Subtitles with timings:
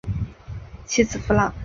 [0.87, 1.53] 其子苻朗。